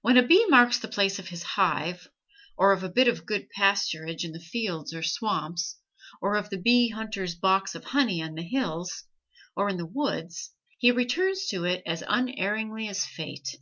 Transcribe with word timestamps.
When 0.00 0.16
a 0.16 0.26
bee 0.26 0.44
marks 0.46 0.80
the 0.80 0.88
place 0.88 1.20
of 1.20 1.28
his 1.28 1.44
hive, 1.44 2.08
or 2.56 2.72
of 2.72 2.82
a 2.82 2.88
bit 2.88 3.06
of 3.06 3.24
good 3.24 3.48
pasturage 3.50 4.24
in 4.24 4.32
the 4.32 4.40
fields 4.40 4.92
or 4.92 5.04
swamps, 5.04 5.76
or 6.20 6.34
of 6.34 6.50
the 6.50 6.58
bee 6.58 6.88
hunter's 6.88 7.36
box 7.36 7.76
of 7.76 7.84
honey 7.84 8.20
on 8.20 8.34
the 8.34 8.42
hills 8.42 9.04
or 9.54 9.68
in 9.68 9.76
the 9.76 9.86
woods, 9.86 10.50
he 10.78 10.90
returns 10.90 11.46
to 11.50 11.62
it 11.62 11.84
as 11.86 12.02
unerringly 12.08 12.88
as 12.88 13.06
fate. 13.06 13.56